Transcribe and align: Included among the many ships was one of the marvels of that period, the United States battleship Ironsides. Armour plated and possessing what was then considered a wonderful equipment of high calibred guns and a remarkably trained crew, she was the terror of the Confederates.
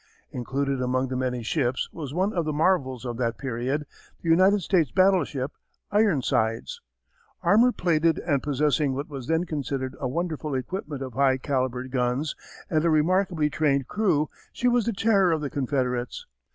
Included 0.31 0.81
among 0.81 1.09
the 1.09 1.15
many 1.15 1.43
ships 1.43 1.87
was 1.93 2.11
one 2.11 2.33
of 2.33 2.43
the 2.43 2.51
marvels 2.51 3.05
of 3.05 3.17
that 3.17 3.37
period, 3.37 3.85
the 4.23 4.29
United 4.31 4.61
States 4.61 4.89
battleship 4.89 5.51
Ironsides. 5.91 6.81
Armour 7.43 7.71
plated 7.71 8.17
and 8.17 8.41
possessing 8.41 8.95
what 8.95 9.09
was 9.09 9.27
then 9.27 9.43
considered 9.45 9.95
a 9.99 10.07
wonderful 10.07 10.55
equipment 10.55 11.03
of 11.03 11.13
high 11.13 11.37
calibred 11.37 11.91
guns 11.91 12.35
and 12.67 12.83
a 12.83 12.89
remarkably 12.89 13.47
trained 13.51 13.87
crew, 13.87 14.27
she 14.51 14.67
was 14.67 14.87
the 14.87 14.91
terror 14.93 15.31
of 15.31 15.41
the 15.41 15.51
Confederates. 15.51 16.25